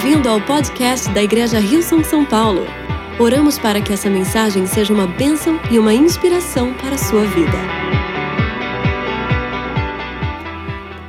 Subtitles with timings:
[0.00, 2.60] Bem-vindo ao podcast da Igreja Rio São São Paulo.
[3.18, 7.58] Oramos para que essa mensagem seja uma bênção e uma inspiração para a sua vida.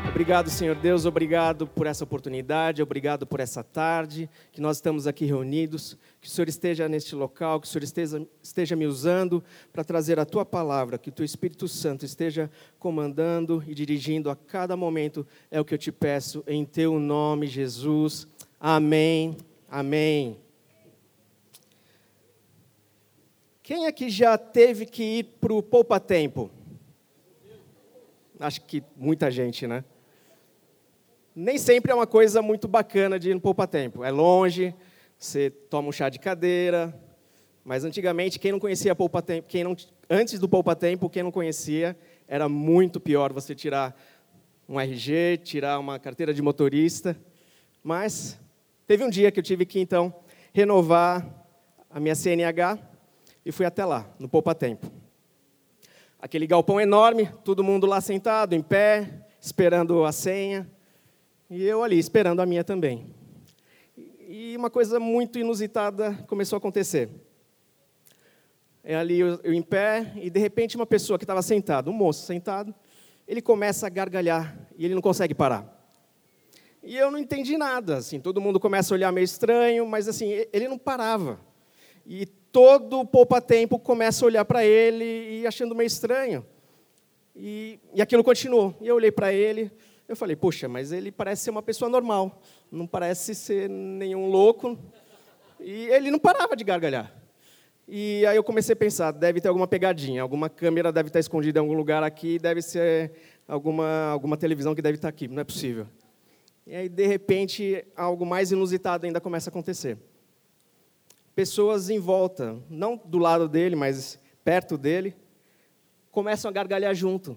[0.10, 5.23] Obrigado, Senhor Deus, obrigado por essa oportunidade, obrigado por essa tarde que nós estamos aqui
[5.23, 5.95] reunidos.
[6.19, 10.19] Que o Senhor esteja neste local, que o Senhor esteja, esteja me usando para trazer
[10.19, 12.49] a tua palavra, que o teu Espírito Santo esteja
[12.79, 17.45] comandando e dirigindo a cada momento, é o que eu te peço, em teu nome,
[17.45, 18.27] Jesus.
[18.59, 19.38] Amém.
[19.70, 20.38] Amém.
[23.63, 26.52] Quem aqui já teve que ir para o Poupa Tempo?
[28.38, 29.86] Acho que muita gente, né?
[31.36, 34.03] Nem sempre é uma coisa muito bacana de ir no Poupa Tempo.
[34.03, 34.76] É longe,
[35.17, 36.94] você toma um chá de cadeira.
[37.64, 39.76] Mas antigamente, quem não conhecia Poupa Tempo, quem não,
[40.09, 41.95] antes do Poupa Tempo, quem não conhecia,
[42.28, 43.95] era muito pior você tirar
[44.67, 47.16] um RG, tirar uma carteira de motorista.
[47.84, 48.39] Mas
[48.89, 50.11] Teve um dia que eu tive que, então,
[50.52, 51.45] renovar
[51.91, 52.80] a minha CNH
[53.45, 54.91] e fui até lá, no Poupa Tempo.
[56.19, 60.67] Aquele galpão enorme, todo mundo lá sentado, em pé, esperando a senha,
[61.52, 63.14] e eu ali, esperando a minha também.
[64.27, 67.11] E uma coisa muito inusitada começou a acontecer.
[68.83, 71.94] É ali eu, eu em pé, e de repente uma pessoa que estava sentada, um
[71.94, 72.73] moço sentado,
[73.27, 75.78] ele começa a gargalhar e ele não consegue parar.
[76.81, 80.45] E eu não entendi nada, assim, todo mundo começa a olhar meio estranho, mas assim,
[80.53, 81.39] ele não parava.
[82.05, 86.45] E todo poupa-tempo começa a olhar para ele e achando meio estranho.
[87.36, 88.75] E, e aquilo continuou.
[88.81, 89.71] E eu olhei para ele,
[90.08, 94.77] eu falei, puxa, mas ele parece ser uma pessoa normal, não parece ser nenhum louco.
[95.59, 97.14] E ele não parava de gargalhar.
[97.88, 101.59] E aí eu comecei a pensar, deve ter alguma pegadinha, alguma câmera deve estar escondida
[101.59, 103.11] em algum lugar aqui, deve ser
[103.47, 105.88] alguma, alguma televisão que deve estar aqui, não é possível.
[106.70, 109.98] E aí, de repente, algo mais inusitado ainda começa a acontecer.
[111.34, 115.16] Pessoas em volta, não do lado dele, mas perto dele,
[116.11, 117.36] começam a gargalhar junto.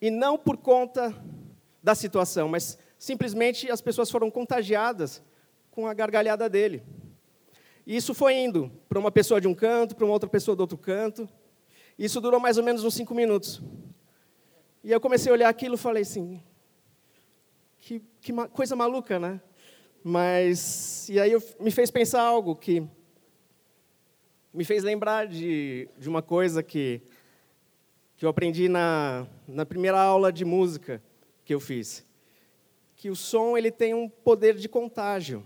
[0.00, 1.14] E não por conta
[1.80, 5.22] da situação, mas simplesmente as pessoas foram contagiadas
[5.70, 6.82] com a gargalhada dele.
[7.86, 10.62] E isso foi indo para uma pessoa de um canto, para uma outra pessoa do
[10.62, 11.28] outro canto.
[11.96, 13.62] Isso durou mais ou menos uns cinco minutos.
[14.82, 16.42] E eu comecei a olhar aquilo e falei assim:
[17.86, 19.40] que, que coisa maluca, né?
[20.02, 22.82] Mas, e aí eu, me fez pensar algo que
[24.52, 27.00] me fez lembrar de, de uma coisa que,
[28.16, 31.00] que eu aprendi na, na primeira aula de música
[31.44, 32.04] que eu fiz.
[32.96, 35.44] Que o som ele tem um poder de contágio,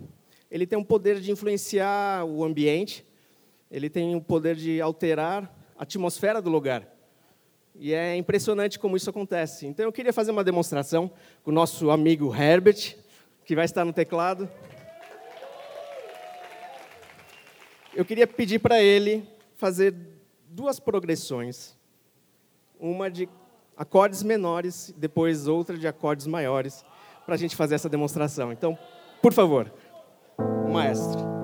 [0.51, 3.07] ele tem um poder de influenciar o ambiente,
[3.71, 6.91] ele tem um poder de alterar a atmosfera do lugar.
[7.75, 9.67] E é impressionante como isso acontece.
[9.67, 11.11] Então eu queria fazer uma demonstração
[11.43, 12.97] com o nosso amigo Herbert,
[13.45, 14.49] que vai estar no teclado.
[17.95, 19.95] Eu queria pedir para ele fazer
[20.49, 21.77] duas progressões.
[22.79, 23.29] Uma de
[23.77, 26.85] acordes menores, depois outra de acordes maiores,
[27.25, 28.53] para a gente fazer essa demonstração.
[28.53, 28.79] Então,
[29.23, 29.73] por favor,
[30.71, 31.40] maestro.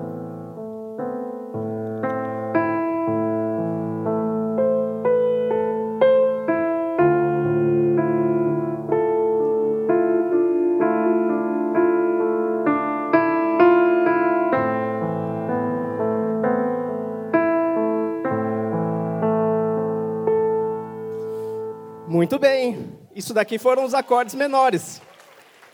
[23.17, 25.01] Isso daqui foram os acordes menores.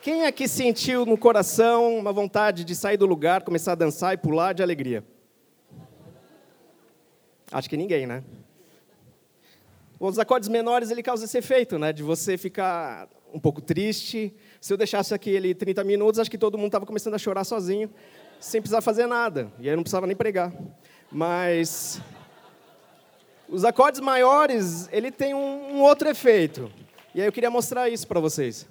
[0.01, 4.17] Quem aqui sentiu no coração uma vontade de sair do lugar, começar a dançar e
[4.17, 5.03] pular de alegria?
[7.51, 8.23] Acho que ninguém, né?
[9.99, 11.91] Os acordes menores, ele causa esse efeito, né?
[11.91, 14.33] De você ficar um pouco triste.
[14.61, 17.43] Se eu deixasse aqui ele 30 minutos, acho que todo mundo estava começando a chorar
[17.43, 17.89] sozinho,
[18.39, 19.51] sem precisar fazer nada.
[19.59, 20.53] E aí não precisava nem pregar.
[21.11, 22.01] Mas
[23.49, 26.71] os acordes maiores, ele tem um, um outro efeito.
[27.15, 28.67] E aí eu queria mostrar isso para vocês.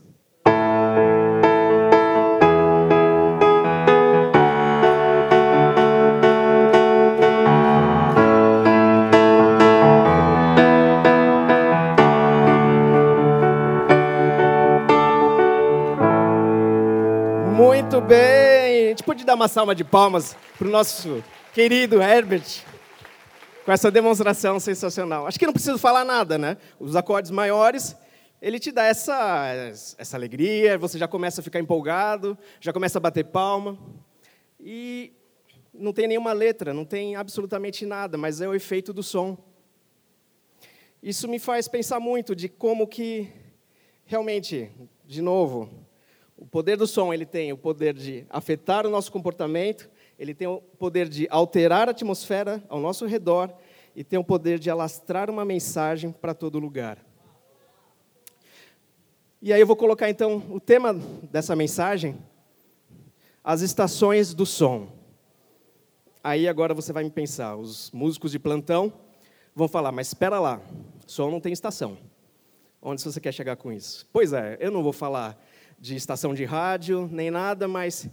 [17.55, 18.87] Muito bem.
[18.87, 21.23] A gente pode dar uma salva de palmas para o nosso
[21.55, 22.65] querido Herbert
[23.65, 25.29] com essa demonstração sensacional.
[25.29, 26.57] Acho que não preciso falar nada, né?
[26.81, 27.95] Os acordes maiores,
[28.43, 29.55] ele te dá essa,
[29.97, 33.79] essa alegria, você já começa a ficar empolgado, já começa a bater palma.
[34.59, 35.13] E
[35.73, 39.39] não tem nenhuma letra, não tem absolutamente nada, mas é o efeito do som.
[41.01, 43.31] Isso me faz pensar muito de como que,
[44.05, 44.73] realmente,
[45.07, 45.71] de novo,
[46.37, 50.49] O poder do som, ele tem o poder de afetar o nosso comportamento, ele tem
[50.49, 53.55] o poder de alterar a atmosfera ao nosso redor
[53.95, 57.12] e tem o poder de alastrar uma mensagem para todo lugar.
[59.45, 62.17] E aí eu vou colocar então o tema dessa mensagem,
[63.43, 64.87] as estações do som.
[66.23, 68.93] Aí agora você vai me pensar, os músicos de plantão
[69.53, 70.61] vão falar, mas espera lá,
[71.09, 71.99] som não tem estação.
[72.81, 74.07] Onde você quer chegar com isso?
[74.13, 75.37] Pois é, eu não vou falar
[75.77, 78.09] de estação de rádio, nem nada, mas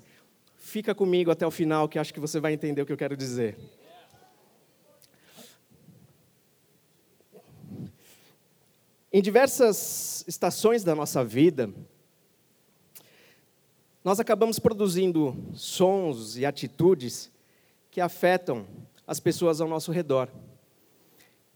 [0.55, 3.15] fica comigo até o final que acho que você vai entender o que eu quero
[3.15, 3.55] dizer.
[9.11, 11.73] Em diversas estações da nossa vida,
[14.03, 17.31] nós acabamos produzindo sons e atitudes
[17.89, 18.67] que afetam
[19.07, 20.29] as pessoas ao nosso redor.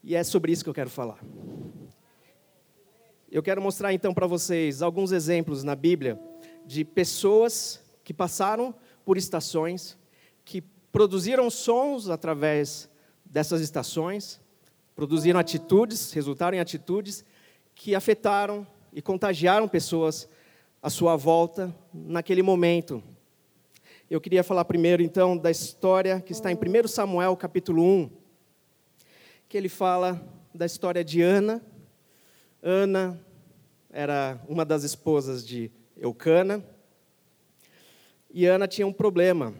[0.03, 1.23] E é sobre isso que eu quero falar.
[3.31, 6.19] Eu quero mostrar então para vocês alguns exemplos na Bíblia
[6.65, 8.73] de pessoas que passaram
[9.05, 9.95] por estações,
[10.43, 10.61] que
[10.91, 12.89] produziram sons através
[13.23, 14.41] dessas estações,
[14.95, 17.23] produziram atitudes, resultaram em atitudes
[17.75, 20.29] que afetaram e contagiaram pessoas
[20.81, 23.03] à sua volta naquele momento.
[24.09, 28.09] Eu queria falar primeiro então da história que está em 1 Samuel capítulo 1,
[29.49, 30.21] que ele fala
[30.53, 31.61] da história de Ana,
[32.65, 33.19] Ana
[33.91, 36.63] era uma das esposas de Eucana.
[38.33, 39.53] E Ana tinha um problema.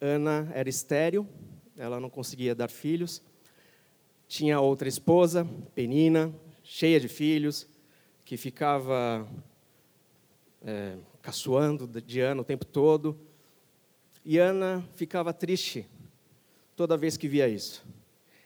[0.00, 1.28] Ana era estéril,
[1.78, 3.22] ela não conseguia dar filhos.
[4.26, 6.34] Tinha outra esposa, Penina,
[6.72, 7.66] cheia de filhos,
[8.24, 9.28] que ficava
[10.62, 13.18] é, caçoando de Ana o tempo todo.
[14.24, 15.84] E Ana ficava triste
[16.76, 17.84] toda vez que via isso.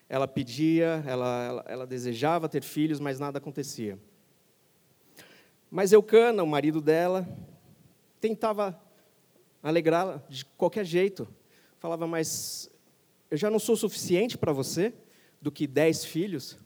[0.09, 3.99] Ela pedia, ela, ela, ela desejava ter filhos, mas nada acontecia.
[5.71, 7.29] Mas Eucana, o marido dela,
[8.23, 8.81] tentava
[9.63, 11.29] alegrá-la de qualquer jeito.
[11.79, 12.71] Falava, mas
[13.31, 14.95] eu já não sou suficiente para você
[15.43, 16.59] do que dez filhos?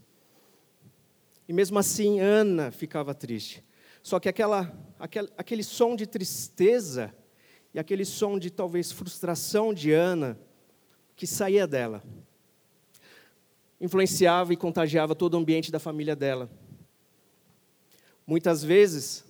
[1.48, 3.64] E mesmo assim, Ana ficava triste.
[4.02, 7.14] Só que aquela, aquele, aquele som de tristeza
[7.72, 10.38] e aquele som de talvez frustração de Ana,
[11.16, 12.02] que saía dela,
[13.80, 16.50] influenciava e contagiava todo o ambiente da família dela.
[18.26, 19.24] Muitas vezes,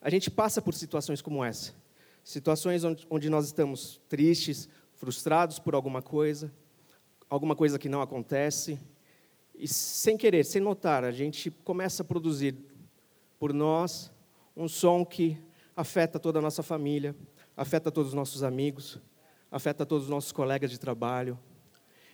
[0.00, 1.74] a gente passa por situações como essa.
[2.22, 6.52] Situações onde, onde nós estamos tristes, frustrados por alguma coisa,
[7.28, 8.78] alguma coisa que não acontece,
[9.58, 12.56] e sem querer, sem notar, a gente começa a produzir
[13.38, 14.12] por nós
[14.56, 15.38] um som que
[15.74, 17.14] afeta toda a nossa família,
[17.56, 19.00] afeta todos os nossos amigos,
[19.50, 21.38] afeta todos os nossos colegas de trabalho,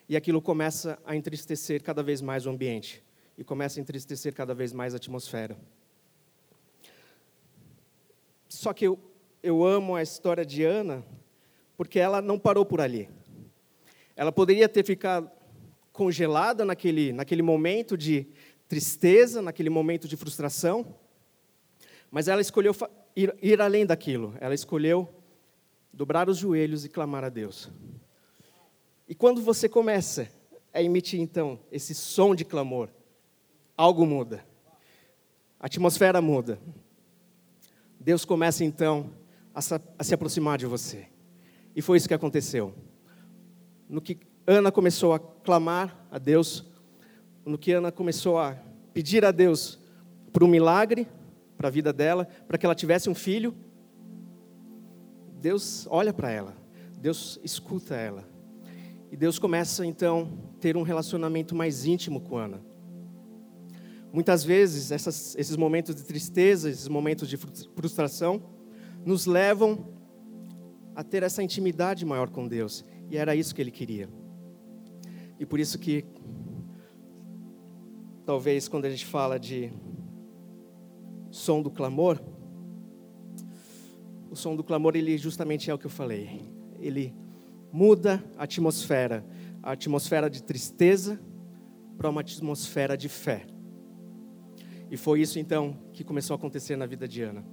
[0.08, 3.02] e aquilo começa a entristecer cada vez mais o ambiente
[3.36, 5.56] e começa a entristecer cada vez mais a atmosfera.
[8.48, 8.98] Só que eu,
[9.42, 11.04] eu amo a história de Ana
[11.76, 13.08] porque ela não parou por ali.
[14.14, 15.30] Ela poderia ter ficado
[15.92, 18.26] congelada naquele, naquele momento de
[18.68, 20.96] tristeza, naquele momento de frustração,
[22.10, 22.74] mas ela escolheu
[23.14, 24.34] ir, ir além daquilo.
[24.40, 25.08] Ela escolheu
[25.92, 27.70] dobrar os joelhos e clamar a Deus.
[29.08, 30.30] E quando você começa
[30.72, 32.88] a emitir, então, esse som de clamor,
[33.76, 34.44] algo muda.
[35.60, 36.58] A atmosfera muda.
[38.00, 39.12] Deus começa, então,
[39.54, 41.06] a se aproximar de você.
[41.76, 42.74] E foi isso que aconteceu.
[43.88, 46.64] No que Ana começou a clamar a Deus,
[47.46, 48.56] no que Ana começou a
[48.92, 49.78] pedir a Deus
[50.32, 51.06] por um milagre
[51.56, 53.54] para a vida dela, para que ela tivesse um filho,
[55.40, 56.56] Deus olha para ela,
[56.98, 58.28] Deus escuta ela.
[59.12, 62.60] E Deus começa então a ter um relacionamento mais íntimo com Ana.
[64.12, 68.42] Muitas vezes, essas, esses momentos de tristeza, esses momentos de frustração,
[69.04, 69.86] nos levam
[70.94, 72.84] a ter essa intimidade maior com Deus.
[73.10, 74.08] E era isso que ele queria.
[75.42, 76.04] E por isso que,
[78.24, 79.72] talvez, quando a gente fala de
[81.32, 82.22] som do clamor,
[84.30, 86.48] o som do clamor, ele justamente é o que eu falei.
[86.78, 87.12] Ele
[87.72, 89.26] muda a atmosfera,
[89.60, 91.20] a atmosfera de tristeza
[91.98, 93.44] para uma atmosfera de fé.
[94.92, 97.44] E foi isso então que começou a acontecer na vida de Ana.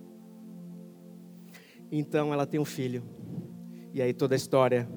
[1.92, 3.04] Então ela tem um filho.
[3.92, 4.88] E aí toda a história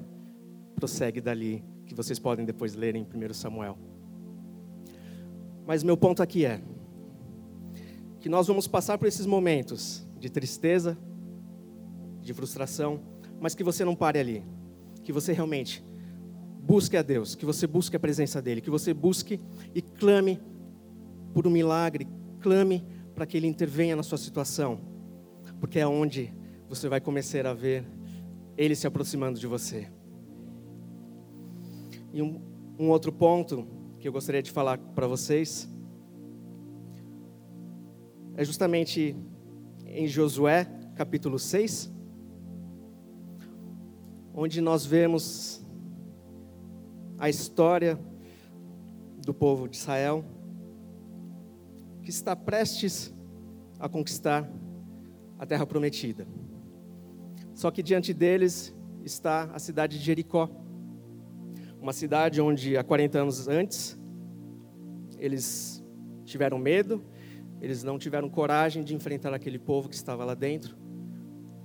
[0.75, 3.77] prossegue dali, que vocês podem depois ler em 1 Samuel.
[5.65, 6.59] Mas meu ponto aqui é
[8.19, 10.97] que nós vamos passar por esses momentos de tristeza,
[12.19, 12.99] de frustração,
[13.39, 14.43] mas que você não pare ali
[15.03, 15.83] que você realmente
[16.61, 19.39] busque a Deus, que você busque a presença dEle, que você busque
[19.75, 20.39] e clame
[21.33, 22.07] por um milagre,
[22.39, 22.83] clame
[23.13, 24.79] para que Ele intervenha na sua situação,
[25.59, 26.33] porque é onde
[26.67, 27.85] você vai começar a ver
[28.57, 29.89] Ele se aproximando de você.
[32.13, 32.39] E um,
[32.77, 33.67] um outro ponto
[33.97, 35.67] que eu gostaria de falar para vocês
[38.35, 39.15] é justamente
[39.87, 40.65] em Josué,
[40.95, 41.91] capítulo 6,
[44.31, 45.65] onde nós vemos
[47.17, 47.99] a história
[49.25, 50.23] do povo de Israel
[52.03, 53.11] que está prestes
[53.79, 54.47] a conquistar
[55.39, 56.27] a terra prometida.
[57.55, 58.71] Só que diante deles
[59.03, 60.62] está a cidade de Jericó,
[61.83, 63.99] uma cidade onde há 40 anos antes
[65.17, 65.83] eles
[66.23, 67.03] tiveram medo,
[67.59, 70.77] eles não tiveram coragem de enfrentar aquele povo que estava lá dentro,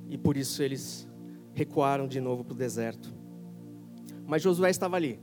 [0.08, 1.08] e por isso eles
[1.54, 3.14] recuaram de novo para o deserto.
[4.26, 5.20] Mas Josué estava ali,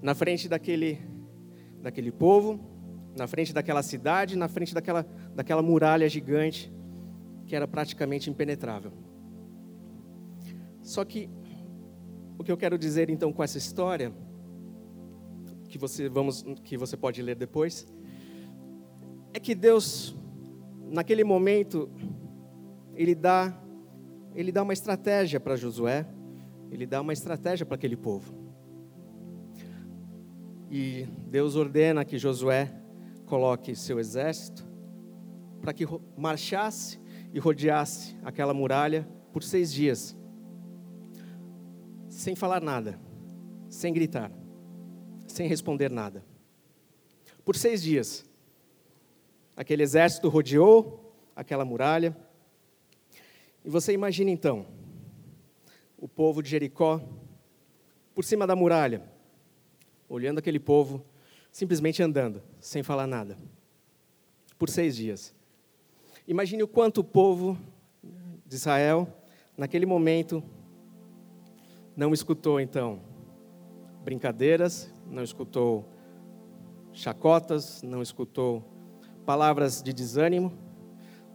[0.00, 1.00] na frente daquele,
[1.82, 2.60] daquele povo,
[3.18, 6.72] na frente daquela cidade, na frente daquela, daquela muralha gigante
[7.46, 8.92] que era praticamente impenetrável.
[10.82, 11.28] Só que
[12.40, 14.10] o que eu quero dizer então com essa história,
[15.68, 17.86] que você vamos que você pode ler depois,
[19.34, 20.16] é que Deus
[20.88, 21.90] naquele momento
[22.94, 23.54] ele dá
[24.34, 26.06] ele dá uma estratégia para Josué,
[26.70, 28.32] ele dá uma estratégia para aquele povo.
[30.70, 32.72] E Deus ordena que Josué
[33.26, 34.66] coloque seu exército
[35.60, 36.98] para que marchasse
[37.34, 40.16] e rodeasse aquela muralha por seis dias,
[42.10, 43.00] sem falar nada,
[43.68, 44.30] sem gritar,
[45.26, 46.24] sem responder nada.
[47.44, 48.26] Por seis dias,
[49.56, 52.14] aquele exército rodeou aquela muralha.
[53.64, 54.66] E você imagina então,
[55.96, 57.00] o povo de Jericó,
[58.12, 59.02] por cima da muralha,
[60.08, 61.04] olhando aquele povo,
[61.52, 63.38] simplesmente andando, sem falar nada,
[64.58, 65.32] por seis dias.
[66.26, 67.56] Imagine o quanto o povo
[68.44, 69.06] de Israel,
[69.56, 70.42] naquele momento,
[71.96, 73.00] não escutou então
[74.04, 75.86] brincadeiras, não escutou
[76.92, 78.64] chacotas, não escutou
[79.24, 80.52] palavras de desânimo,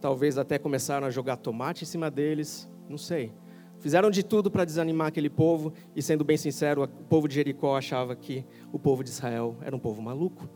[0.00, 3.32] talvez até começaram a jogar tomate em cima deles, não sei.
[3.78, 7.76] Fizeram de tudo para desanimar aquele povo, e sendo bem sincero, o povo de Jericó
[7.76, 10.48] achava que o povo de Israel era um povo maluco.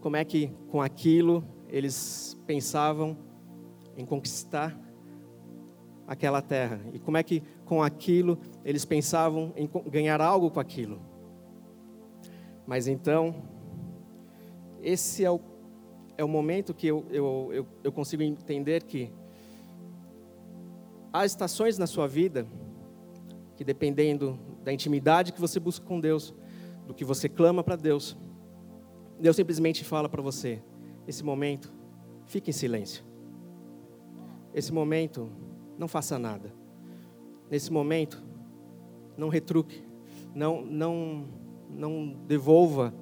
[0.00, 3.16] Como é que com aquilo eles pensavam
[3.96, 4.78] em conquistar
[6.06, 6.80] aquela terra.
[6.92, 11.00] E como é que com aquilo eles pensavam em ganhar algo com aquilo.
[12.66, 13.34] Mas então,
[14.82, 15.40] esse é o,
[16.16, 19.10] é o momento que eu, eu, eu, eu consigo entender que
[21.12, 22.46] há estações na sua vida
[23.56, 26.34] que, dependendo da intimidade que você busca com Deus,
[26.86, 28.16] do que você clama para Deus,
[29.20, 30.62] Deus simplesmente fala para você:
[31.06, 31.72] esse momento,
[32.26, 33.04] fique em silêncio.
[34.54, 35.30] Esse momento,
[35.78, 36.63] não faça nada.
[37.54, 38.20] Nesse momento,
[39.16, 39.86] não retruque,
[40.34, 41.28] não, não,
[41.70, 42.92] não devolva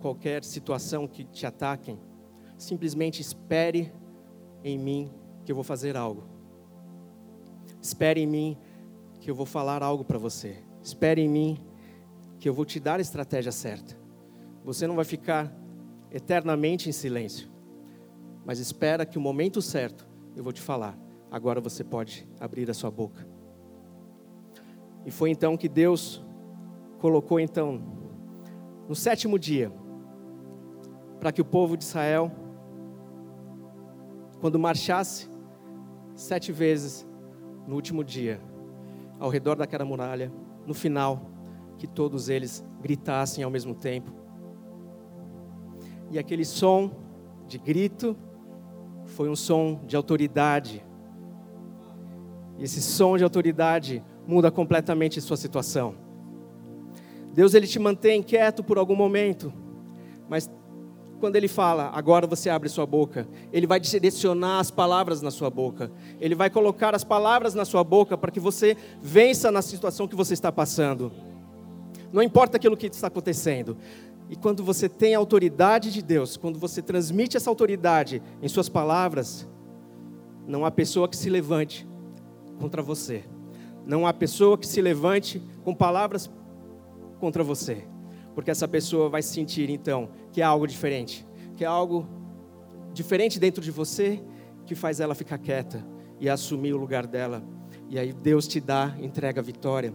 [0.00, 2.00] qualquer situação que te ataquem.
[2.56, 3.92] Simplesmente espere
[4.64, 5.12] em mim
[5.44, 6.24] que eu vou fazer algo.
[7.82, 8.56] Espere em mim
[9.20, 10.56] que eu vou falar algo para você.
[10.82, 11.58] Espere em mim
[12.38, 13.94] que eu vou te dar a estratégia certa.
[14.64, 15.54] Você não vai ficar
[16.10, 17.46] eternamente em silêncio.
[18.42, 20.98] Mas espera que o momento certo eu vou te falar.
[21.30, 23.31] Agora você pode abrir a sua boca.
[25.04, 26.24] E foi então que Deus
[26.98, 27.82] colocou então
[28.88, 29.72] no sétimo dia
[31.18, 32.30] para que o povo de Israel
[34.40, 35.28] quando marchasse
[36.14, 37.06] sete vezes
[37.66, 38.40] no último dia
[39.18, 40.32] ao redor daquela muralha,
[40.66, 41.30] no final
[41.78, 44.22] que todos eles gritassem ao mesmo tempo
[46.12, 46.90] e aquele som
[47.48, 48.14] de grito
[49.06, 50.84] foi um som de autoridade.
[52.58, 55.94] E esse som de autoridade muda completamente sua situação.
[57.32, 59.52] Deus ele te mantém quieto por algum momento,
[60.28, 60.50] mas
[61.22, 65.48] quando ele fala, agora você abre sua boca, ele vai direcionar as palavras na sua
[65.48, 65.88] boca.
[66.20, 70.16] Ele vai colocar as palavras na sua boca para que você vença na situação que
[70.16, 71.12] você está passando.
[72.12, 73.76] Não importa aquilo que está acontecendo.
[74.28, 78.68] E quando você tem a autoridade de Deus, quando você transmite essa autoridade em suas
[78.68, 79.48] palavras,
[80.44, 81.86] não há pessoa que se levante
[82.58, 83.22] contra você.
[83.86, 86.30] Não há pessoa que se levante com palavras
[87.18, 87.84] contra você.
[88.34, 92.06] Porque essa pessoa vai sentir então que há algo diferente, que há algo
[92.92, 94.22] diferente dentro de você
[94.64, 95.84] que faz ela ficar quieta
[96.18, 97.42] e assumir o lugar dela.
[97.88, 99.92] E aí Deus te dá, entrega a vitória.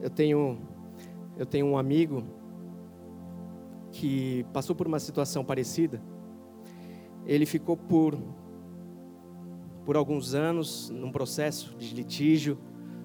[0.00, 0.58] Eu tenho
[1.36, 2.22] eu tenho um amigo
[3.90, 6.02] que passou por uma situação parecida.
[7.26, 8.18] Ele ficou por
[9.84, 12.58] por alguns anos num processo de litígio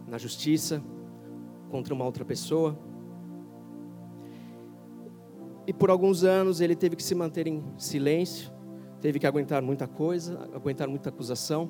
[0.07, 0.81] na justiça
[1.69, 2.77] contra uma outra pessoa.
[5.65, 8.51] E por alguns anos ele teve que se manter em silêncio,
[9.01, 11.69] teve que aguentar muita coisa, aguentar muita acusação.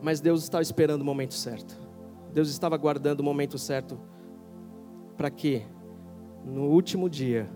[0.00, 1.78] Mas Deus estava esperando o momento certo.
[2.32, 3.98] Deus estava aguardando o momento certo
[5.16, 5.62] para que
[6.44, 7.48] no último dia,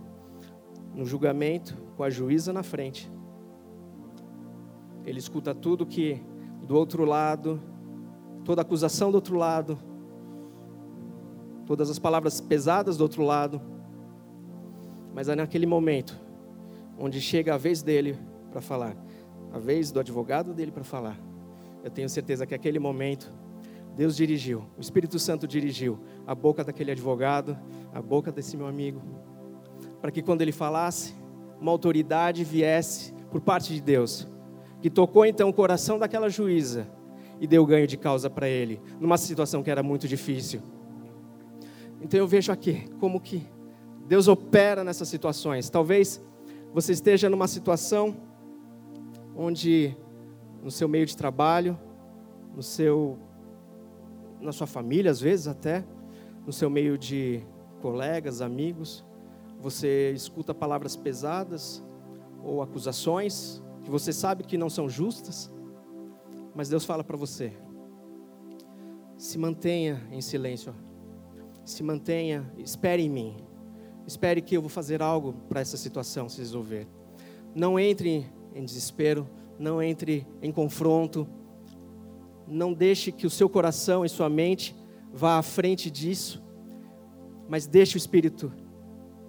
[0.94, 3.10] no julgamento, com a juíza na frente,
[5.08, 6.20] ele escuta tudo que
[6.66, 7.60] do outro lado,
[8.44, 9.78] toda acusação do outro lado,
[11.64, 13.60] todas as palavras pesadas do outro lado,
[15.14, 16.18] mas é naquele momento
[16.98, 18.18] onde chega a vez dele
[18.50, 18.96] para falar,
[19.52, 21.18] a vez do advogado dele para falar.
[21.82, 23.32] Eu tenho certeza que aquele momento
[23.96, 27.56] Deus dirigiu, o Espírito Santo dirigiu a boca daquele advogado,
[27.94, 29.00] a boca desse meu amigo,
[30.00, 31.14] para que quando ele falasse,
[31.58, 34.28] uma autoridade viesse por parte de Deus,
[34.80, 36.86] que tocou então o coração daquela juíza
[37.40, 40.60] e deu ganho de causa para ele, numa situação que era muito difícil.
[42.00, 43.46] Então eu vejo aqui como que
[44.06, 45.68] Deus opera nessas situações.
[45.68, 46.22] Talvez
[46.72, 48.16] você esteja numa situação
[49.36, 49.96] onde
[50.62, 51.78] no seu meio de trabalho,
[52.54, 53.18] no seu
[54.40, 55.84] na sua família, às vezes até,
[56.46, 57.42] no seu meio de
[57.82, 59.04] colegas, amigos,
[59.60, 61.82] você escuta palavras pesadas
[62.40, 65.50] ou acusações que você sabe que não são justas,
[66.54, 67.54] mas Deus fala para você:
[69.16, 70.74] se mantenha em silêncio,
[71.64, 73.36] se mantenha, espere em mim,
[74.06, 76.86] espere que eu vou fazer algo para essa situação se resolver.
[77.54, 79.26] Não entre em desespero,
[79.58, 81.26] não entre em confronto,
[82.46, 84.76] não deixe que o seu coração e sua mente
[85.14, 86.42] vá à frente disso,
[87.48, 88.52] mas deixe o Espírito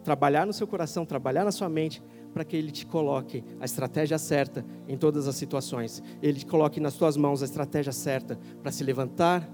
[0.04, 4.18] trabalhar no seu coração, trabalhar na sua mente, para que Ele te coloque a estratégia
[4.18, 6.02] certa em todas as situações.
[6.22, 9.50] Ele coloque nas suas mãos a estratégia certa para se levantar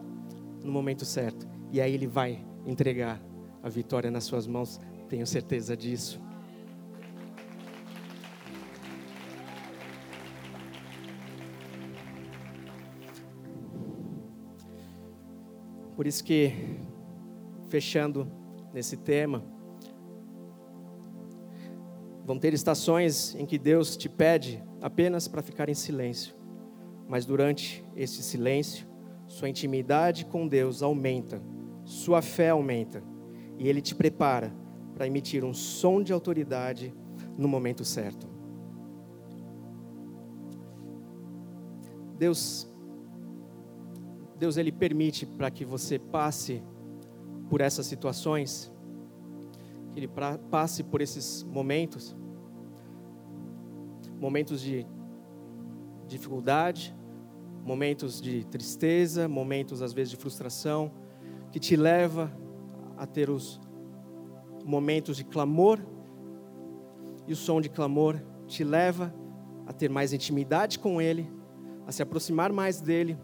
[0.64, 1.48] no momento certo.
[1.72, 3.22] E aí Ele vai entregar
[3.62, 6.22] a vitória nas suas mãos, tenho certeza disso.
[15.96, 16.52] Por isso que,
[17.70, 18.30] fechando
[18.74, 19.42] nesse tema,
[22.26, 26.36] vão ter estações em que Deus te pede apenas para ficar em silêncio,
[27.08, 28.88] mas durante esse silêncio,
[29.28, 31.42] sua intimidade com Deus aumenta,
[31.84, 33.04] sua fé aumenta,
[33.60, 34.52] e Ele te prepara
[34.96, 36.94] para emitir um som de autoridade
[37.38, 38.28] no momento certo.
[42.18, 42.68] Deus
[44.38, 46.62] Deus ele permite para que você passe
[47.50, 48.72] por essas situações,
[49.96, 50.10] que ele
[50.52, 52.14] passe por esses momentos,
[54.20, 54.86] momentos de
[56.06, 56.94] dificuldade,
[57.64, 60.92] momentos de tristeza, momentos às vezes de frustração,
[61.50, 62.30] que te leva
[62.98, 63.62] a ter os
[64.66, 65.80] momentos de clamor,
[67.26, 69.16] e o som de clamor te leva
[69.66, 71.32] a ter mais intimidade com Ele,
[71.88, 73.18] a se aproximar mais dele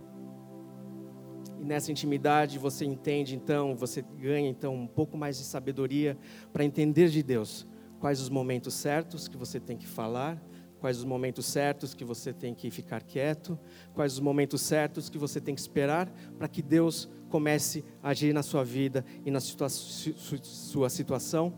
[1.62, 6.17] e nessa intimidade você entende então, você ganha então um pouco mais de sabedoria
[6.52, 7.67] para entender de Deus
[8.00, 10.43] quais os momentos certos que você tem que falar,
[10.80, 13.60] quais os momentos certos que você tem que ficar quieto,
[13.93, 18.34] quais os momentos certos que você tem que esperar para que Deus comece a agir
[18.34, 21.54] na sua vida e na situa sua situação.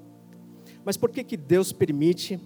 [0.84, 2.38] Mas por que que Deus permite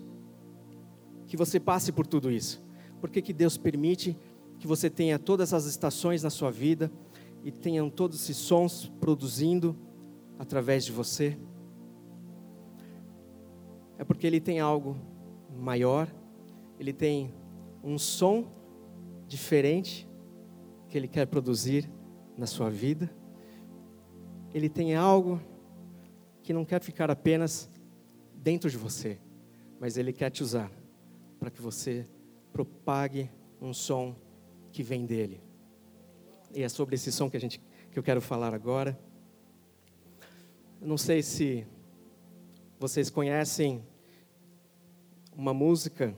[1.25, 2.63] que você passe por tudo isso?
[3.01, 4.15] Por que que Deus permite
[4.59, 6.91] que você tenha todas as estações na sua vida?
[7.43, 9.75] E tenham todos esses sons produzindo
[10.37, 11.37] através de você?
[13.97, 14.97] É porque Ele tem algo
[15.57, 16.07] maior,
[16.79, 17.33] Ele tem
[17.83, 18.45] um som
[19.27, 20.07] diferente
[20.87, 21.89] que Ele quer produzir
[22.37, 23.09] na sua vida.
[24.53, 25.41] Ele tem algo
[26.43, 27.69] que não quer ficar apenas
[28.35, 29.19] dentro de você,
[29.79, 30.71] mas Ele quer te usar
[31.39, 32.07] para que você
[32.53, 33.29] propague
[33.61, 34.15] um som
[34.71, 35.46] que vem dele.
[36.53, 38.97] E é sobre esse som que, a gente, que eu quero falar agora.
[40.81, 41.65] Eu não sei se
[42.79, 43.83] vocês conhecem
[45.35, 46.15] uma música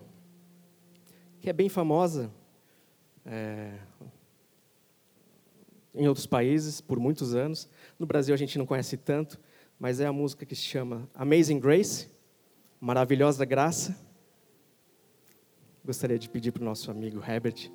[1.41, 2.31] que é bem famosa
[3.25, 3.77] é,
[5.93, 7.69] em outros países por muitos anos.
[7.97, 9.39] No Brasil a gente não conhece tanto,
[9.79, 12.09] mas é a música que se chama Amazing Grace,
[12.79, 13.97] Maravilhosa Graça.
[15.83, 17.71] Gostaria de pedir para o nosso amigo Herbert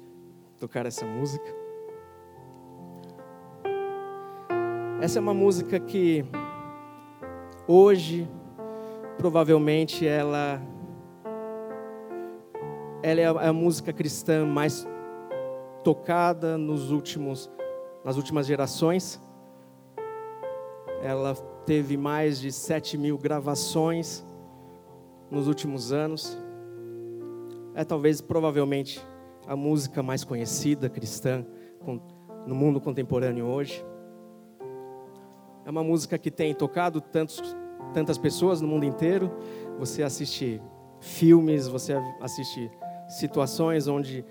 [0.58, 1.63] tocar essa música.
[5.04, 6.24] Essa é uma música que
[7.68, 8.26] hoje
[9.18, 10.58] provavelmente ela
[13.02, 14.88] ela é a, é a música cristã mais
[15.82, 17.50] tocada nos últimos,
[18.02, 19.20] nas últimas gerações.
[21.02, 21.34] Ela
[21.66, 24.24] teve mais de 7 mil gravações
[25.30, 26.34] nos últimos anos.
[27.74, 29.06] É talvez, provavelmente,
[29.46, 31.44] a música mais conhecida cristã
[32.46, 33.84] no mundo contemporâneo hoje.
[35.64, 37.57] É uma música que tem tocado tantos,
[37.94, 39.35] tantas pessoas no mundo inteiro.
[39.79, 40.61] Você assiste
[41.00, 42.70] filmes, você assiste
[43.09, 44.22] situações onde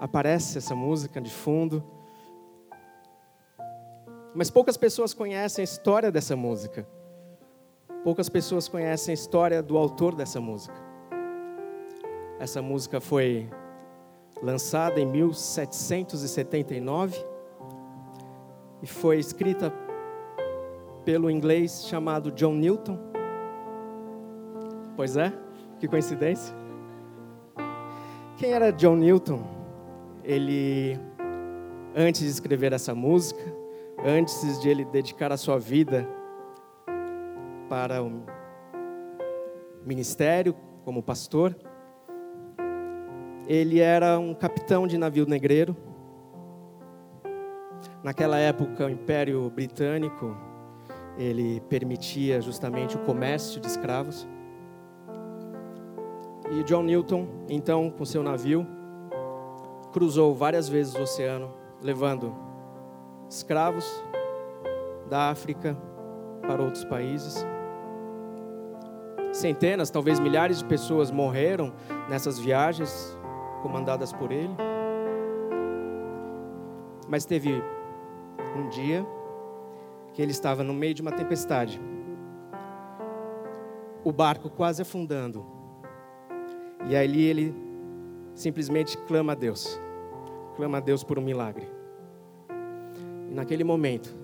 [0.00, 1.84] aparece essa música de fundo.
[4.34, 6.84] Mas poucas pessoas conhecem a história dessa música.
[8.02, 10.74] Poucas pessoas conhecem a história do autor dessa música.
[12.38, 13.50] Essa música foi
[14.42, 17.16] lançada em 1779
[18.82, 19.72] e foi escrita
[21.06, 22.98] pelo inglês chamado John Newton.
[24.96, 25.32] Pois é,
[25.78, 26.52] que coincidência.
[28.36, 29.40] Quem era John Newton?
[30.24, 30.98] Ele,
[31.94, 33.40] antes de escrever essa música,
[34.04, 36.08] antes de ele dedicar a sua vida
[37.68, 38.24] para o
[39.84, 41.54] ministério como pastor,
[43.46, 45.76] ele era um capitão de navio negreiro.
[48.02, 50.45] Naquela época, o Império Britânico
[51.18, 54.26] ele permitia justamente o comércio de escravos.
[56.50, 58.66] E John Newton, então, com seu navio,
[59.92, 61.50] cruzou várias vezes o oceano,
[61.82, 62.34] levando
[63.28, 63.84] escravos
[65.08, 65.76] da África
[66.42, 67.44] para outros países.
[69.32, 71.72] Centenas, talvez milhares de pessoas morreram
[72.08, 73.16] nessas viagens
[73.62, 74.54] comandadas por ele.
[77.08, 77.62] Mas teve
[78.56, 79.06] um dia
[80.16, 81.78] que ele estava no meio de uma tempestade,
[84.02, 85.44] o barco quase afundando,
[86.88, 87.54] e ali ele
[88.34, 89.78] simplesmente clama a Deus.
[90.56, 91.68] Clama a Deus por um milagre.
[93.30, 94.16] E naquele momento,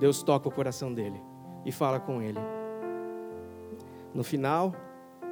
[0.00, 1.22] Deus toca o coração dele
[1.64, 2.40] e fala com ele.
[4.12, 4.74] No final,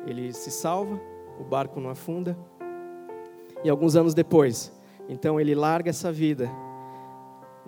[0.07, 1.01] ele se salva,
[1.41, 2.39] o barco não afunda.
[3.65, 4.73] E alguns anos depois,
[5.09, 6.49] então ele larga essa vida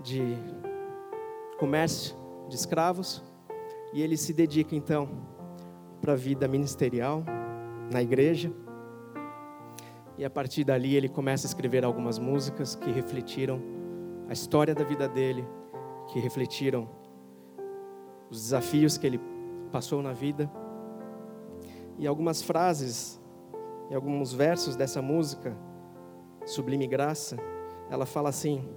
[0.00, 0.36] de
[1.58, 2.16] comércio
[2.48, 3.22] de escravos
[3.92, 5.08] e ele se dedica então
[6.00, 7.24] para a vida ministerial
[7.90, 8.52] na igreja.
[10.16, 13.60] E a partir dali ele começa a escrever algumas músicas que refletiram
[14.28, 15.46] a história da vida dele,
[16.08, 16.88] que refletiram
[18.30, 19.20] os desafios que ele
[19.70, 20.50] passou na vida.
[21.98, 23.20] E algumas frases
[23.90, 25.56] e alguns versos dessa música,
[26.44, 27.36] Sublime Graça,
[27.90, 28.68] ela fala assim: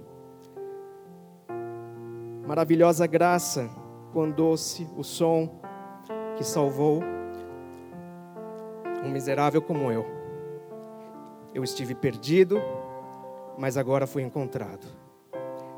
[2.46, 3.70] Maravilhosa graça,
[4.12, 5.60] quão doce o som
[6.36, 7.00] que salvou
[9.04, 10.04] um miserável como eu.
[11.54, 12.60] Eu estive perdido,
[13.56, 14.86] mas agora fui encontrado.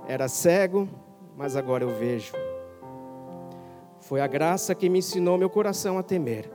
[0.09, 0.89] Era cego,
[1.37, 2.33] mas agora eu vejo.
[4.01, 6.51] Foi a graça que me ensinou meu coração a temer,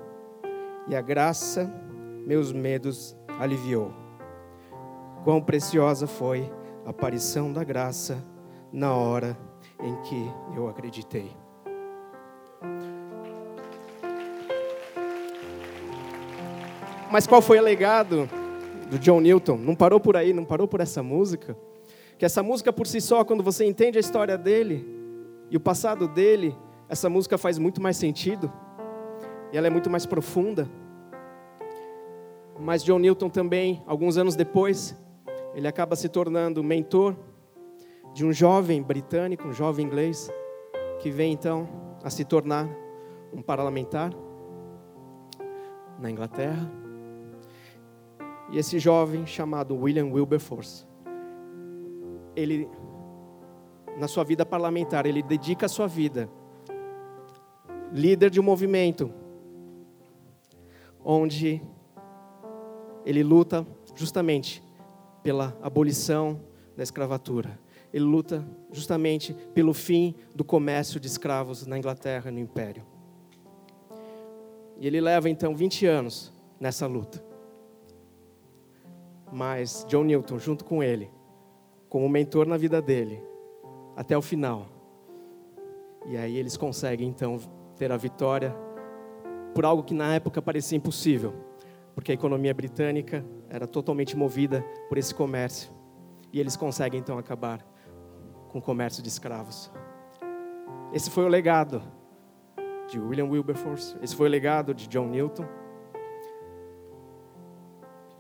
[0.88, 1.72] e a graça
[2.26, 3.94] meus medos aliviou.
[5.24, 6.52] Quão preciosa foi
[6.84, 8.24] a aparição da graça
[8.72, 9.49] na hora
[9.80, 11.32] em que eu acreditei.
[17.12, 18.30] Mas qual foi o legado
[18.90, 19.58] do John Newton.
[19.58, 21.56] Não parou por aí, não parou por essa música.
[22.18, 24.86] Que essa música por si só, quando você entende a história dele
[25.50, 26.56] e o passado dele,
[26.90, 28.52] essa música faz muito mais sentido.
[29.54, 30.68] E ela é muito mais profunda.
[32.60, 34.96] Mas John Newton também, alguns anos depois,
[35.54, 37.16] ele acaba se tornando mentor
[38.14, 40.30] de um jovem britânico, um jovem inglês,
[41.00, 41.68] que vem então
[42.04, 42.68] a se tornar
[43.34, 44.12] um parlamentar
[46.00, 46.70] na Inglaterra.
[48.52, 50.86] E esse jovem chamado William Wilberforce,
[52.36, 52.68] ele,
[53.98, 56.30] na sua vida parlamentar, ele dedica a sua vida,
[57.92, 59.12] líder de um movimento,
[61.04, 61.62] onde
[63.06, 64.64] ele luta justamente
[65.22, 66.40] pela abolição
[66.76, 67.60] da escravatura.
[67.94, 72.86] Ele luta justamente pelo fim do comércio de escravos na Inglaterra, no Império.
[74.78, 77.30] E ele leva então 20 anos nessa luta
[79.32, 81.10] mas John Newton, junto com ele,
[81.88, 83.22] como mentor na vida dele,
[83.96, 84.68] até o final.
[86.08, 87.40] E aí eles conseguem então
[87.78, 88.56] ter a vitória
[89.54, 91.34] por algo que na época parecia impossível,
[91.94, 95.72] porque a economia britânica era totalmente movida por esse comércio.
[96.32, 97.66] E eles conseguem então acabar
[98.50, 99.72] com o comércio de escravos.
[100.94, 101.82] Esse foi o legado
[102.90, 105.46] de William Wilberforce, esse foi o legado de John Newton.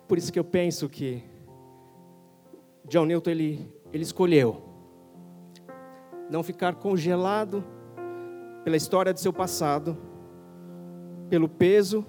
[0.08, 1.24] por isso que eu penso que
[2.88, 4.63] John Newton ele, ele escolheu
[6.30, 7.63] não ficar congelado
[8.63, 9.98] pela história de seu passado,
[11.30, 12.06] pelo peso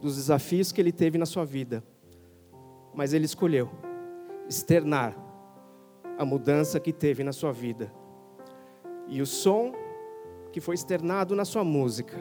[0.00, 1.84] dos desafios que ele teve na sua vida,
[2.94, 3.70] mas ele escolheu
[4.48, 5.16] externar
[6.18, 7.92] a mudança que teve na sua vida.
[9.08, 9.72] E o som
[10.52, 12.16] que foi externado na sua música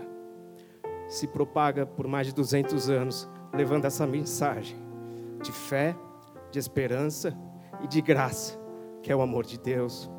[1.08, 4.78] se propaga por mais de 200 anos, levando essa mensagem
[5.42, 5.96] de fé,
[6.52, 7.38] de esperança
[7.84, 8.58] e de graça,
[9.02, 10.10] que é o amor de Deus.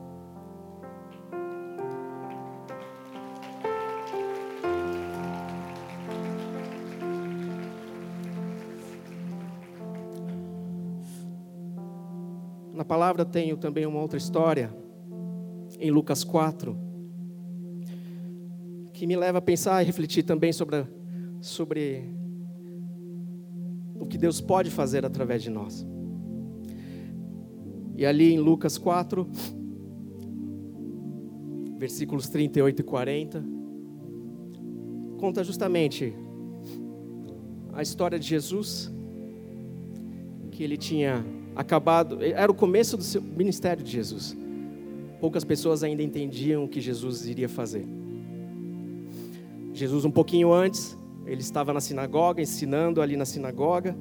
[12.93, 14.71] Palavra tenho também uma outra história,
[15.81, 16.77] em Lucas 4,
[18.93, 20.85] que me leva a pensar e refletir também sobre,
[21.41, 22.05] sobre
[23.99, 25.87] o que Deus pode fazer através de nós.
[27.97, 29.27] E ali em Lucas 4,
[31.79, 33.43] versículos 38 e 40,
[35.19, 36.13] conta justamente
[37.73, 38.93] a história de Jesus,
[40.51, 41.25] que ele tinha
[41.55, 44.37] acabado, era o começo do ministério de Jesus.
[45.21, 47.87] Poucas pessoas ainda entendiam o que Jesus iria fazer.
[49.73, 53.97] Jesus, um pouquinho antes, ele estava na sinagoga, ensinando ali na sinagoga.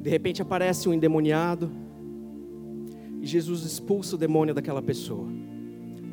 [0.00, 1.70] De repente aparece um endemoniado
[3.20, 5.26] e Jesus expulsa o demônio daquela pessoa.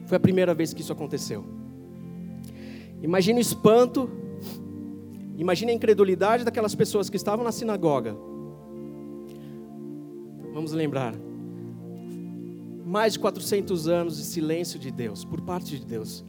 [0.06, 1.46] Foi a primeira vez que isso aconteceu.
[3.02, 4.10] Imagine o espanto,
[5.38, 8.16] imagine a incredulidade daquelas pessoas que estavam na sinagoga.
[10.66, 11.14] Vamos lembrar,
[12.84, 16.26] mais de 400 anos de silêncio de Deus, por parte de Deus,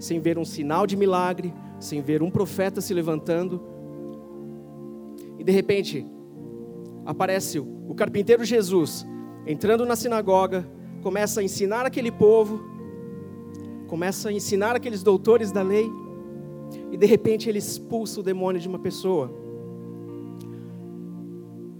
[0.00, 3.62] sem ver um sinal de milagre, sem ver um profeta se levantando.
[5.38, 6.04] E de repente,
[7.06, 9.06] aparece o carpinteiro Jesus
[9.46, 10.68] entrando na sinagoga,
[11.00, 12.60] começa a ensinar aquele povo,
[13.86, 15.88] começa a ensinar aqueles doutores da lei,
[16.90, 19.32] e de repente ele expulsa o demônio de uma pessoa.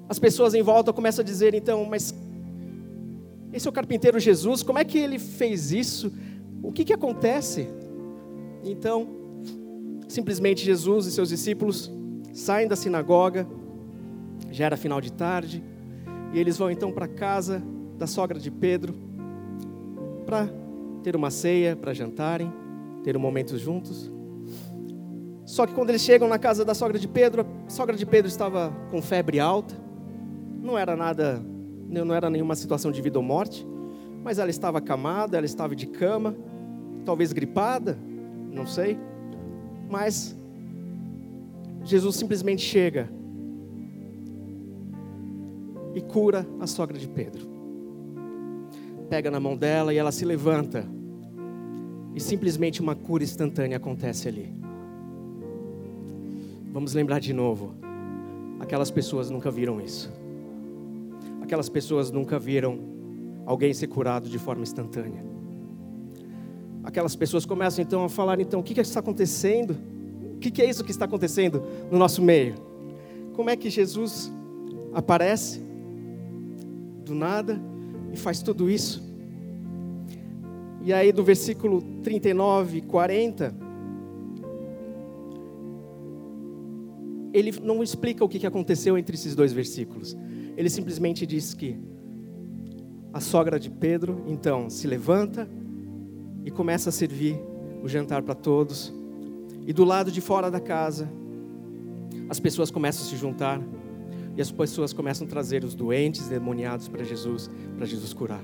[0.08, 2.14] As pessoas em volta começam a dizer então, mas
[3.52, 6.12] esse é o carpinteiro Jesus, como é que ele fez isso?
[6.62, 7.68] O que, que acontece?
[8.64, 9.08] Então,
[10.08, 11.90] simplesmente Jesus e seus discípulos
[12.32, 13.46] saem da sinagoga,
[14.50, 15.62] já era final de tarde,
[16.32, 17.62] e eles vão então para casa
[17.98, 18.94] da sogra de Pedro
[20.24, 20.48] para
[21.02, 22.52] ter uma ceia, para jantarem,
[23.02, 24.10] ter um momento juntos.
[25.44, 28.28] Só que quando eles chegam na casa da sogra de Pedro, a sogra de Pedro
[28.28, 29.87] estava com febre alta,
[30.68, 31.42] não era nada
[31.88, 33.66] não era nenhuma situação de vida ou morte,
[34.22, 36.36] mas ela estava acamada, ela estava de cama,
[37.04, 37.98] talvez gripada,
[38.52, 38.98] não sei.
[39.90, 40.36] Mas
[41.82, 43.08] Jesus simplesmente chega
[45.94, 47.48] e cura a sogra de Pedro.
[49.08, 50.84] Pega na mão dela e ela se levanta.
[52.14, 54.52] E simplesmente uma cura instantânea acontece ali.
[56.70, 57.74] Vamos lembrar de novo.
[58.60, 60.17] Aquelas pessoas nunca viram isso.
[61.48, 62.78] Aquelas pessoas nunca viram
[63.46, 65.24] alguém ser curado de forma instantânea.
[66.84, 69.74] Aquelas pessoas começam então a falar: então, o que, que está acontecendo?
[70.34, 72.54] O que, que é isso que está acontecendo no nosso meio?
[73.32, 74.30] Como é que Jesus
[74.92, 75.62] aparece
[77.02, 77.58] do nada
[78.12, 79.02] e faz tudo isso?
[80.84, 83.54] E aí, do versículo 39, 40,
[87.32, 90.14] ele não explica o que aconteceu entre esses dois versículos.
[90.58, 91.78] Ele simplesmente diz que
[93.12, 95.48] a sogra de Pedro, então, se levanta
[96.44, 97.40] e começa a servir
[97.80, 98.92] o jantar para todos.
[99.64, 101.08] E do lado de fora da casa,
[102.28, 103.62] as pessoas começam a se juntar
[104.36, 108.42] e as pessoas começam a trazer os doentes, demoniados para Jesus, para Jesus curar.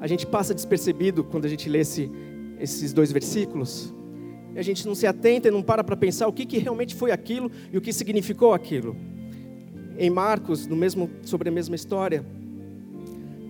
[0.00, 2.10] A gente passa despercebido quando a gente lê esse,
[2.58, 3.94] esses dois versículos,
[4.52, 6.92] e a gente não se atenta e não para para pensar o que, que realmente
[6.92, 8.96] foi aquilo e o que significou aquilo
[10.00, 12.24] em Marcos, no mesmo, sobre a mesma história,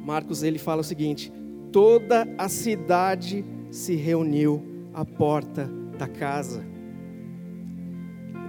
[0.05, 1.33] Marcos ele fala o seguinte:
[1.71, 4.61] toda a cidade se reuniu
[4.93, 6.65] à porta da casa.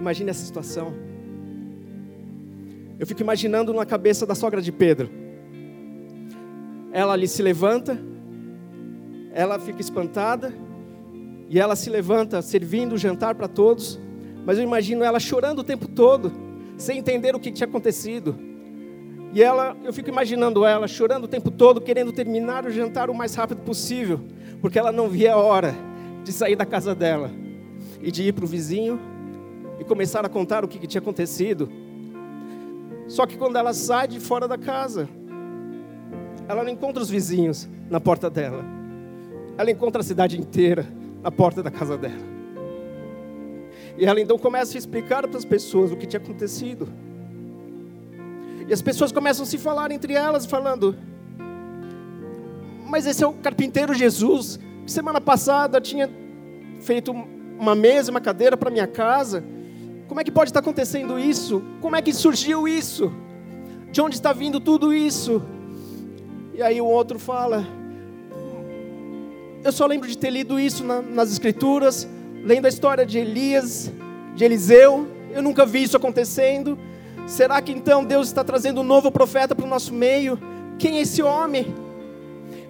[0.00, 0.92] Imagine essa situação.
[2.98, 5.08] Eu fico imaginando na cabeça da sogra de Pedro.
[6.90, 7.96] Ela ali se levanta,
[9.32, 10.52] ela fica espantada,
[11.48, 14.00] e ela se levanta servindo o jantar para todos,
[14.44, 16.51] mas eu imagino ela chorando o tempo todo
[16.82, 18.36] sem entender o que tinha acontecido.
[19.32, 23.14] E ela, eu fico imaginando ela chorando o tempo todo, querendo terminar o jantar o
[23.14, 24.20] mais rápido possível,
[24.60, 25.74] porque ela não via a hora
[26.22, 27.30] de sair da casa dela
[28.02, 29.00] e de ir para o vizinho
[29.78, 31.70] e começar a contar o que tinha acontecido.
[33.08, 35.08] Só que quando ela sai de fora da casa,
[36.48, 38.64] ela não encontra os vizinhos na porta dela.
[39.56, 40.86] Ela encontra a cidade inteira
[41.22, 42.31] na porta da casa dela.
[43.96, 46.88] E ela então começa a explicar para as pessoas o que tinha acontecido.
[48.68, 50.96] E as pessoas começam a se falar entre elas, falando:
[52.88, 54.58] Mas esse é o carpinteiro Jesus.
[54.86, 56.10] Semana passada tinha
[56.80, 59.44] feito uma mesa, uma cadeira para minha casa.
[60.08, 61.62] Como é que pode estar acontecendo isso?
[61.80, 63.12] Como é que surgiu isso?
[63.90, 65.42] De onde está vindo tudo isso?
[66.54, 67.66] E aí o outro fala:
[69.64, 72.08] Eu só lembro de ter lido isso na, nas Escrituras,
[72.42, 73.90] lendo a história de Elias,
[74.34, 75.06] de Eliseu.
[75.32, 76.78] Eu nunca vi isso acontecendo.
[77.26, 80.38] Será que então Deus está trazendo um novo profeta para o nosso meio?
[80.78, 81.74] Quem é esse homem?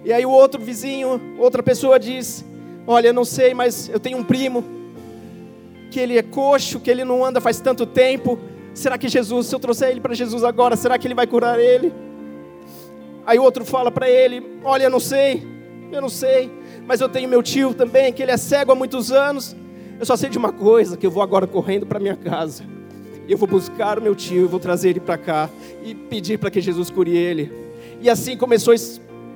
[0.05, 2.45] E aí o outro vizinho, outra pessoa diz:
[2.85, 4.63] Olha, eu não sei, mas eu tenho um primo
[5.89, 8.39] que ele é coxo, que ele não anda faz tanto tempo.
[8.73, 11.59] Será que Jesus, se eu trouxer ele para Jesus agora, será que ele vai curar
[11.59, 11.93] ele?
[13.25, 15.45] Aí o outro fala para ele: Olha, eu não sei,
[15.91, 16.51] eu não sei,
[16.85, 19.55] mas eu tenho meu tio também, que ele é cego há muitos anos.
[19.99, 22.63] Eu só sei de uma coisa: que eu vou agora correndo para minha casa.
[23.27, 25.49] Eu vou buscar o meu tio, vou trazer ele para cá
[25.83, 27.51] e pedir para que Jesus cure ele.
[28.01, 28.75] E assim começou a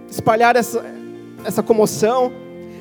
[0.10, 0.84] espalhar essa,
[1.46, 2.34] essa comoção,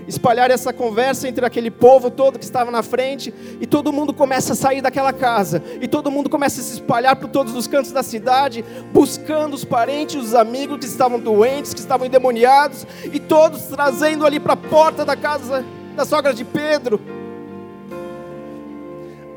[0.09, 4.53] espalhar essa conversa entre aquele povo todo que estava na frente, e todo mundo começa
[4.53, 7.93] a sair daquela casa, e todo mundo começa a se espalhar por todos os cantos
[7.93, 13.63] da cidade, buscando os parentes, os amigos que estavam doentes, que estavam endemoniados, e todos
[13.63, 17.01] trazendo ali para a porta da casa da sogra de Pedro.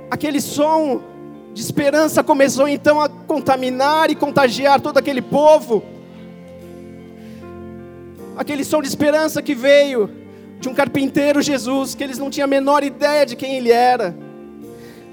[0.10, 1.02] Aquele som
[1.54, 5.84] de esperança começou então a contaminar e contagiar todo aquele povo.
[8.36, 10.10] Aquele som de esperança que veio
[10.60, 14.16] de um carpinteiro Jesus, que eles não tinham a menor ideia de quem ele era.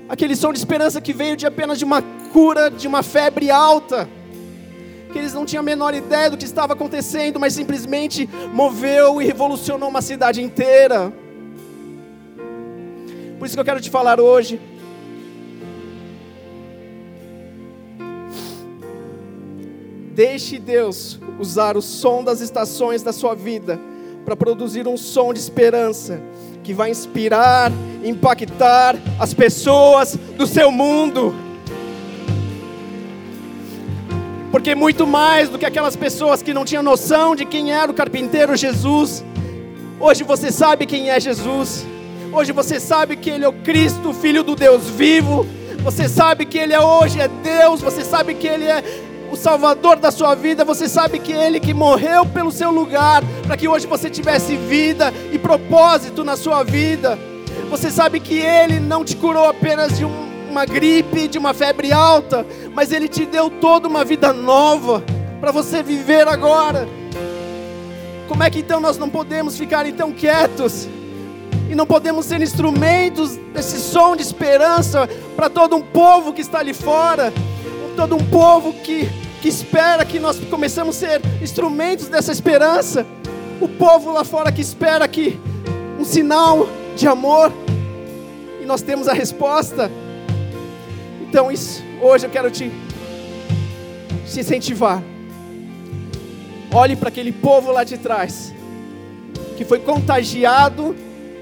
[0.08, 4.08] Aquele som de esperança que veio de apenas de uma cura de uma febre alta,
[5.12, 9.26] que eles não tinham a menor ideia do que estava acontecendo, mas simplesmente moveu e
[9.26, 11.12] revolucionou uma cidade inteira.
[13.38, 14.60] Por isso que eu quero te falar hoje.
[20.16, 23.78] Deixe Deus usar o som das estações da sua vida
[24.24, 26.18] para produzir um som de esperança
[26.64, 27.70] que vai inspirar,
[28.02, 31.34] impactar as pessoas do seu mundo.
[34.50, 37.94] Porque muito mais do que aquelas pessoas que não tinham noção de quem era o
[37.94, 39.22] carpinteiro Jesus,
[40.00, 41.84] hoje você sabe quem é Jesus.
[42.32, 45.46] Hoje você sabe que ele é o Cristo, filho do Deus vivo.
[45.84, 48.82] Você sabe que ele é hoje é Deus, você sabe que ele é
[49.36, 53.56] o Salvador da sua vida, você sabe que Ele que morreu pelo seu lugar, para
[53.56, 57.18] que hoje você tivesse vida e propósito na sua vida.
[57.70, 61.92] Você sabe que Ele não te curou apenas de um, uma gripe, de uma febre
[61.92, 65.04] alta, mas Ele te deu toda uma vida nova
[65.38, 66.88] para você viver agora.
[68.28, 70.88] Como é que então nós não podemos ficar então quietos?
[71.68, 76.60] E não podemos ser instrumentos desse som de esperança para todo um povo que está
[76.60, 77.32] ali fora
[77.96, 79.08] todo um povo que,
[79.46, 83.06] que espera que nós começamos a ser instrumentos dessa esperança.
[83.60, 85.38] O povo lá fora que espera que
[86.00, 87.52] um sinal de amor
[88.60, 89.88] e nós temos a resposta.
[91.20, 92.72] Então, isso, hoje eu quero te,
[94.28, 95.00] te incentivar.
[96.74, 98.52] Olhe para aquele povo lá de trás,
[99.56, 100.96] que foi contagiado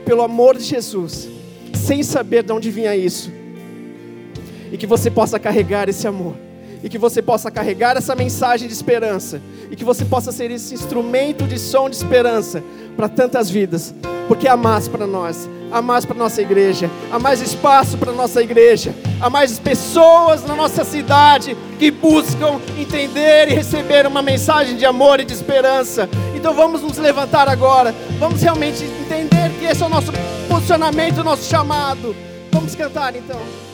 [0.04, 1.26] pelo amor de Jesus,
[1.72, 3.32] sem saber de onde vinha isso,
[4.70, 6.43] e que você possa carregar esse amor
[6.84, 10.74] e que você possa carregar essa mensagem de esperança e que você possa ser esse
[10.74, 12.62] instrumento de som de esperança
[12.94, 13.94] para tantas vidas,
[14.28, 18.42] porque há mais para nós, há mais para nossa igreja, há mais espaço para nossa
[18.42, 24.84] igreja, há mais pessoas na nossa cidade que buscam entender e receber uma mensagem de
[24.84, 26.06] amor e de esperança.
[26.36, 30.12] Então vamos nos levantar agora, vamos realmente entender que esse é o nosso
[30.50, 32.14] posicionamento, o nosso chamado.
[32.52, 33.73] Vamos cantar então.